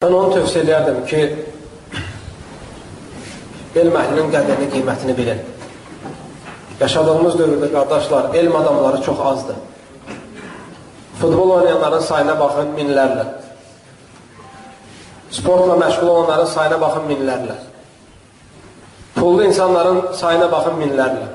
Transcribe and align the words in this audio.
Mən 0.00 0.14
onu 0.16 0.30
tövsiyə 0.32 0.62
edərdim 0.64 1.00
ki, 1.04 1.18
elm 3.82 3.98
əhlinin 4.00 4.30
qədrini, 4.32 4.68
qiymətini 4.72 5.16
bilin. 5.18 5.42
Yaşadığımız 6.80 7.36
dövrdə 7.36 7.68
qardaşlar, 7.74 8.30
elm 8.40 8.56
adamları 8.62 9.02
çox 9.04 9.20
azdır. 9.32 9.58
Futbol 11.20 11.52
oynayanların 11.58 12.06
sayına 12.08 12.38
baxın 12.40 12.72
minlərlə. 12.78 13.28
Sportla 15.42 15.76
məşğul 15.84 16.14
olanların 16.14 16.52
sayına 16.56 16.80
baxın 16.86 17.08
minlərlə. 17.12 17.60
Pullu 19.20 19.44
insanların 19.52 20.02
sayına 20.24 20.52
baxın 20.52 20.80
minlərlə. 20.80 21.32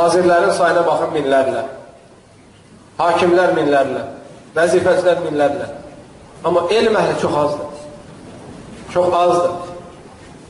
Nazirlərin 0.00 0.60
sayına 0.64 0.90
baxın 0.92 1.18
minlərlə. 1.20 1.70
Hakimlər 3.04 3.58
minlərlə. 3.60 4.12
Vəzifəcilər 4.56 5.28
minlərlə. 5.28 5.74
Amma 6.44 6.66
elm 6.70 6.96
əhli 6.96 7.20
çox 7.22 7.36
azdır. 7.44 7.86
Çox 8.92 9.14
azdır. 9.14 9.50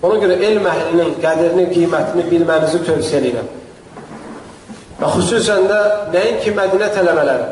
Ona 0.02 0.18
görə 0.20 0.34
elm 0.44 0.66
əhlinin 0.68 1.14
qədrini, 1.22 1.70
qiymətini 1.72 2.26
bilmənizi 2.30 2.82
tövsiyə 2.84 3.20
edirəm. 3.22 3.46
Və 5.00 5.08
xüsusən 5.14 5.66
də 5.70 5.78
nəinki 6.12 6.52
Mədinə 6.56 6.88
tələbələri, 6.94 7.48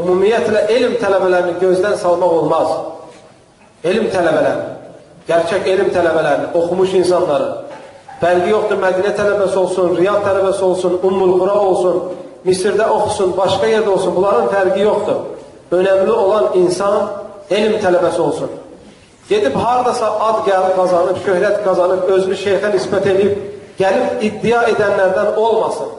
ümumiyyətlə 0.00 0.66
elm 0.76 0.94
tələbələrini 1.00 1.58
gözdən 1.60 1.96
salmaq 2.00 2.36
olmaz. 2.38 2.70
Elm 3.84 4.06
tələbələri, 4.12 4.68
gerçək 5.28 5.68
elm 5.72 5.90
tələbələri, 5.92 6.52
oxumuş 6.60 6.94
insanları, 7.00 7.50
fərqi 8.20 8.52
yoxdur 8.52 8.80
Mədinə 8.80 9.12
tələbəsi 9.18 9.60
olsun, 9.60 9.96
Riyad 9.98 10.24
tələbəsi 10.24 10.64
olsun, 10.68 10.96
Ummul 11.02 11.36
Qura 11.40 11.58
olsun, 11.60 12.00
Misirdə 12.44 12.86
oxusun, 12.92 13.32
başqa 13.36 13.68
yerdə 13.72 13.88
olsun, 13.88 14.12
bunların 14.16 14.50
fərqi 14.52 14.84
yoxdur. 14.84 15.20
Önəmli 15.72 16.12
olan 16.12 16.50
insan 16.60 17.23
elm 17.50 17.74
tələbəsi 17.82 18.20
olsun. 18.20 18.52
Gedib 19.28 19.54
haradasa 19.56 20.10
ad 20.20 20.44
qazanıb, 20.76 21.18
şöhrət 21.24 21.62
qazanıb, 21.64 22.08
özünü 22.16 22.36
şeyxə 22.36 22.70
nisbət 22.74 23.06
edib, 23.14 23.36
gəlib 23.78 24.24
iddia 24.28 24.64
edənlərdən 24.72 25.36
olmasın. 25.40 25.92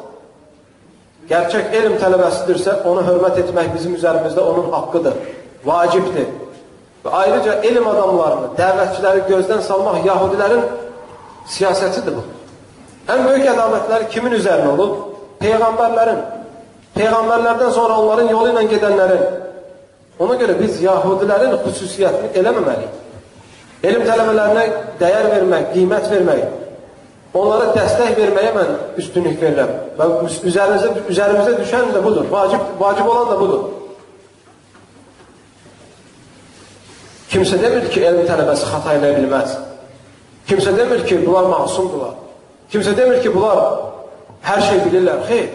Gerçək 1.29 1.73
elm 1.73 1.95
tələbəsidirsə, 2.01 2.83
onu 2.85 3.01
hörmət 3.07 3.39
etmək 3.41 3.71
bizim 3.73 3.95
üzərimizdə 3.97 4.43
onun 4.45 4.69
haqqıdır, 4.75 5.15
vacibdir. 5.65 6.27
Və 7.05 7.13
ayrıca 7.21 7.55
elm 7.69 7.87
adamlarını, 7.89 8.51
dəvətçiləri 8.59 9.25
gözdən 9.29 9.63
salmaq 9.65 10.05
yahudilərin 10.05 10.61
siyasətidir 11.49 12.19
bu. 12.19 12.23
Ən 13.09 13.25
böyük 13.25 13.49
ədavətləri 13.51 14.09
kimin 14.13 14.37
üzərinə 14.37 14.71
olub? 14.73 14.93
Peyğəmbərlərin. 15.41 16.21
Peyğəmbərlərdən 16.95 17.73
sonra 17.73 17.97
onların 18.01 18.29
yolu 18.33 18.53
ilə 18.53 18.63
gedənlərin. 18.69 19.25
Ona 20.19 20.37
görə 20.39 20.55
biz 20.59 20.77
yahudilərin 20.83 21.57
xüsusiyyətini 21.65 22.31
eləməməliyik. 22.39 23.01
Elm 23.85 24.05
tələbələrinə 24.07 24.63
dəyər 25.01 25.27
vermək, 25.33 25.65
qiymət 25.73 26.07
vermək, 26.13 26.43
onlara 27.35 27.73
dəstək 27.75 28.13
verməyə 28.17 28.53
mən 28.55 28.71
üstünlük 29.01 29.41
verirəm. 29.41 29.73
Və 29.99 30.07
üzərimizə, 30.49 30.93
üzərimizə 31.11 31.57
düşən 31.59 31.91
də 31.93 32.03
budur, 32.05 32.29
vacib, 32.31 32.63
vacib 32.79 33.11
olan 33.11 33.33
da 33.33 33.39
budur. 33.41 33.65
Kimsə 37.35 37.59
demir 37.59 37.89
ki, 37.91 38.05
elm 38.07 38.23
tələbəsi 38.29 38.71
xata 38.71 38.95
eləyə 38.95 39.19
bilməz. 39.19 39.57
Kimsə 40.47 40.71
demir 40.77 41.03
ki, 41.03 41.19
bunlar 41.25 41.51
masumdular. 41.51 42.15
Kimsə 42.71 42.95
demir 42.95 43.19
ki, 43.19 43.33
bunlar 43.35 43.59
hər 44.47 44.63
şey 44.63 44.83
bilirlər. 44.87 45.25
Xeyr, 45.27 45.49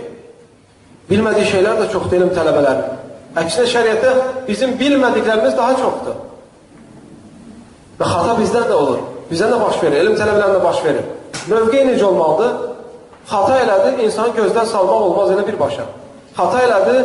bilmədiyi 1.08 1.48
şeylər 1.54 1.80
də 1.80 1.92
çoxdur 1.94 2.20
elm 2.20 2.34
tələbələrinin. 2.36 2.98
Əksinə 3.38 3.66
şəriətdə 3.70 4.12
bizim 4.48 4.74
bilmədiklərimiz 4.80 5.54
daha 5.54 5.76
çoxdur. 5.78 6.18
Və 8.00 8.08
xata 8.08 8.34
bizdən 8.40 8.66
də 8.66 8.74
olur. 8.74 9.00
Bizdən 9.30 9.52
də 9.54 9.60
baş 9.60 9.78
verir, 9.84 10.00
elm 10.02 10.16
tələbələrində 10.18 10.62
baş 10.64 10.82
verir. 10.84 11.06
Mövqey 11.50 11.84
necə 11.86 12.04
olmalıdır? 12.08 12.54
Xata 13.30 13.58
elədi, 13.62 13.92
insanı 14.06 14.34
gözdən 14.34 14.66
salmaq 14.66 15.06
olmaz 15.06 15.30
elə 15.36 15.46
birbaşa. 15.46 15.86
Xata 16.34 16.62
elədi, 16.66 16.96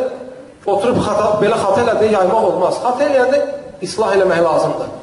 oturub 0.66 0.97
xata, 1.06 1.28
belə 1.44 1.59
xata 1.62 1.84
elədi, 1.84 2.12
yaymaq 2.16 2.47
olmaz. 2.50 2.80
Xata 2.81 3.06
eləyəndə 3.06 3.42
islah 3.86 4.16
eləmək 4.18 4.42
lazımdır. 4.47 4.94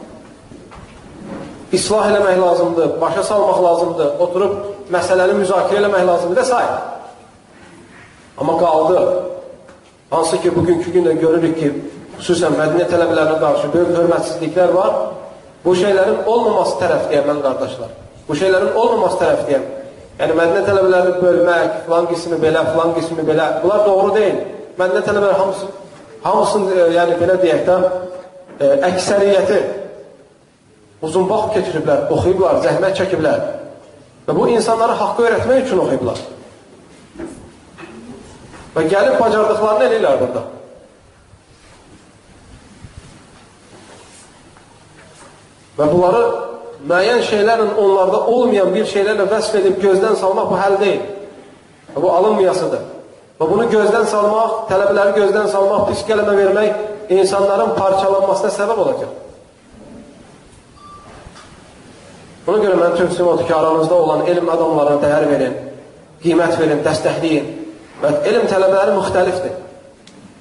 İslah 1.78 2.08
eləmək 2.10 2.40
lazımdır, 2.40 2.88
başa 3.00 3.22
salmaq 3.24 3.62
lazımdır, 3.64 4.08
oturub 4.26 4.56
məsələni 4.92 5.38
müzakirə 5.38 5.84
eləmək 5.84 6.08
lazımdır 6.08 6.42
və 6.42 6.48
s. 6.48 6.58
Amma 8.40 8.58
qaldı. 8.58 9.04
Hansı 10.12 10.38
ki, 10.42 10.50
bugünkü 10.56 10.92
gündə 10.92 11.14
görürük 11.16 11.54
ki, 11.56 11.68
xüsusən 12.18 12.52
mədəniyyət 12.58 12.90
tələbələrinə 12.92 13.38
qarşı 13.40 13.70
böyük 13.72 13.92
hörmətsizliklər 13.96 14.74
var. 14.76 14.96
Bu 15.64 15.72
şeylərin 15.78 16.26
olmaması 16.28 16.76
tərəfdəyəm 16.82 17.30
mən 17.30 17.38
qardaşlar. 17.46 17.94
Bu 18.28 18.36
şeylərin 18.36 18.76
olmaması 18.82 19.16
tərəfdəyəm. 19.22 19.64
Yəni 20.18 20.36
mədəniyyət 20.36 20.68
tələbələrini 20.68 21.22
bölmək, 21.22 21.78
filan 21.86 22.08
qismi 22.10 22.40
belə, 22.42 22.64
filan 22.74 22.92
qismi 22.98 23.24
belə, 23.30 23.46
bunlar 23.62 23.86
doğru 23.86 24.10
deyil. 24.18 24.36
Mədəniyyət 24.76 25.08
tələbələri 25.08 25.38
hamısı, 25.40 25.70
hamısının, 26.26 26.76
e, 26.76 26.84
yəni 26.98 27.16
belə 27.22 27.38
deyək 27.46 27.64
də, 27.70 27.78
e, 28.60 28.70
əksəriyyəti 28.90 29.62
uzun 31.08 31.24
vaxt 31.32 31.56
keçiriblər, 31.56 32.04
oxuyublar, 32.12 32.60
zəhmət 32.66 33.00
çəkiblər. 33.00 33.42
Və 34.28 34.36
bu 34.36 34.46
insanlara 34.52 34.94
haqqı 35.00 35.26
öyrətmək 35.30 35.64
üçün 35.64 35.82
oxuyublar. 35.86 36.20
Və 38.72 38.86
gəlib 38.88 39.18
bacardıqlarını 39.20 39.88
eləyirlər 39.88 40.20
burada. 40.22 40.42
Və 45.76 45.88
bunları 45.88 46.22
müəyyən 46.88 47.22
şeylərlə 47.28 47.68
onlarda 47.80 48.22
olmayan 48.32 48.72
bir 48.74 48.88
şeylərlə 48.88 49.28
vəsf 49.30 49.58
edib 49.60 49.78
gözdən 49.82 50.16
salmaq 50.20 50.50
bu 50.52 50.60
həll 50.60 50.78
deyil. 50.80 51.04
Və 51.94 52.02
bu 52.02 52.10
alınmayasıdır. 52.12 52.84
Və 53.40 53.48
bunu 53.50 53.66
gözdən 53.72 54.06
salmaq, 54.08 54.58
tələbələri 54.70 55.16
gözdən 55.18 55.48
salmaq, 55.52 55.88
pis 55.90 56.04
qələmə 56.08 56.36
vermək 56.38 57.10
insanların 57.16 57.74
parçalanmasına 57.76 58.52
səbəb 58.56 58.82
olacaq. 58.84 59.18
Buna 62.46 62.58
görə 62.58 62.76
mən 62.78 62.94
tövsiyəm 62.98 63.28
odur 63.32 63.46
ki, 63.46 63.54
aranızda 63.54 63.94
olan 63.94 64.26
elm 64.26 64.48
adamlarına 64.50 65.02
dəyər 65.02 65.28
verin, 65.30 65.58
qiymət 66.24 66.56
verin, 66.58 66.80
dəstəkləyin. 66.86 67.50
Və 68.02 68.10
elm 68.30 68.48
tələbələri 68.50 68.96
müxtəlifdir. 68.96 69.58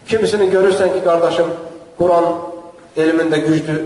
Kimisini 0.10 0.48
görürsən 0.52 0.96
ki, 0.96 1.04
qardaşım, 1.06 1.52
Quran 2.00 2.26
elmində 2.98 3.38
güclü, 3.46 3.78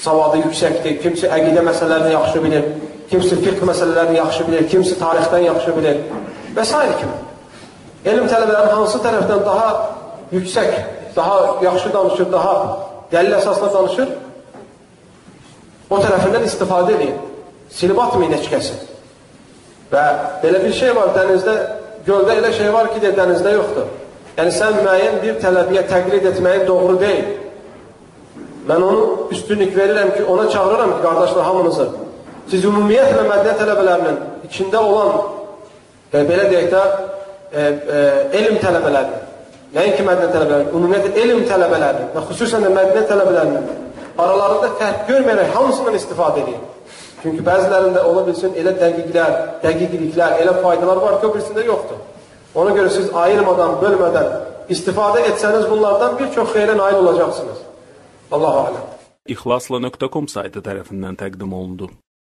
savadı 0.00 0.44
yüksəkdir, 0.44 1.00
kimisi 1.02 1.28
əqidə 1.28 1.64
məsələlərini 1.66 2.14
yaxşı 2.14 2.42
bilir, 2.44 2.68
kimisi 3.10 3.40
fiqh 3.42 3.60
məsələlərini 3.68 4.16
yaxşı 4.20 4.46
bilir, 4.48 4.68
kimisi 4.70 4.96
tarixdən 5.00 5.44
yaxşı 5.50 5.76
bilir 5.76 6.00
və 6.56 6.64
s. 6.64 6.80
kimi. 7.00 7.18
Elm 8.12 8.28
tələbələri 8.30 8.72
hansı 8.78 9.02
tərəfdən 9.04 9.44
daha 9.44 9.68
yüksək, 10.32 10.72
daha 11.16 11.36
yaxşı 11.64 11.92
danışır, 11.92 12.32
daha 12.32 12.54
dəlil 13.12 13.36
əsasla 13.40 13.70
danışır, 13.74 14.10
o 15.90 16.00
tərəfindən 16.00 16.44
istifadə 16.48 16.96
edin. 16.96 17.14
Silib 17.74 17.98
atmayın 17.98 18.36
heç 18.36 18.48
kəsi. 18.52 18.74
Və 19.92 20.04
belə 20.42 20.60
bir 20.64 20.72
şey 20.72 20.94
var, 20.96 21.12
dənizdə, 21.16 21.54
göldə 22.06 22.38
elə 22.40 22.52
şey 22.56 22.72
var 22.72 22.90
ki, 22.94 23.00
de, 23.02 23.12
dənizdə 23.16 23.54
yoxdur. 23.56 23.90
Yəni, 24.38 24.52
sən 24.54 24.80
müəyyən 24.82 25.20
bir 25.22 25.38
tələbiyə 25.42 25.84
təqlid 25.90 26.28
etməyin 26.32 26.66
doğru 26.68 26.98
deyil. 27.00 27.28
Mən 28.68 28.82
onu 28.82 29.28
üstünlük 29.34 29.76
verirəm 29.76 30.14
ki, 30.16 30.24
ona 30.24 30.48
çağırıram 30.50 30.96
ki, 30.96 31.02
qardaşlar 31.02 31.44
hamınızı. 31.44 31.88
Siz 32.50 32.64
ümumiyyətlə 32.64 33.24
mədəniyyət 33.28 33.60
tələbələrinin 33.60 34.18
içində 34.48 34.80
olan, 34.84 35.14
e, 36.12 36.24
belə 36.28 36.48
deyək 36.50 36.68
də, 36.72 36.82
e, 37.52 37.62
e, 37.62 38.02
elm 38.40 38.58
tələbələrinin, 38.64 39.22
nəinki 39.76 40.04
mədəniyyət 40.08 40.36
tələbələrinin, 40.36 40.74
ümumiyyətlə 40.78 41.24
elm 41.24 41.42
tələbələrinin 41.48 42.12
və 42.16 42.24
xüsusən 42.30 42.66
də 42.66 42.72
mədəniyyət 42.74 43.10
tələbələrinin 43.12 43.72
aralarında 44.18 44.72
fərq 44.80 45.08
görməyərək 45.08 45.54
hamısından 45.56 45.98
istifadə 45.98 46.44
edin. 46.44 46.60
Çünki 47.24 47.40
bəzilərində 47.40 48.02
ola 48.04 48.22
bilsin 48.26 48.52
elə 48.60 48.74
dəqiqlər, 48.76 49.36
dəqiqliklər, 49.62 50.34
elə 50.44 50.58
faydalar 50.60 51.00
var 51.00 51.14
ki, 51.20 51.30
o 51.30 51.32
birisində 51.32 51.64
yoxdur. 51.64 52.02
Ona 52.60 52.74
görə 52.76 52.90
siz 52.92 53.08
ayırmadan, 53.16 53.78
bölmədən 53.80 54.28
istifadə 54.74 55.24
etsəniz 55.30 55.64
bunlardan 55.70 56.18
bir 56.20 56.28
çox 56.36 56.52
xeyrə 56.52 56.76
nail 56.76 57.00
olacaqsınız. 57.00 57.62
Allahu 58.30 58.60
aləm. 58.66 58.84
İxlasla.com 59.34 60.28
saytı 60.28 60.60
tərəfindən 60.68 61.16
təqdim 61.22 61.56
olundu. 61.56 61.88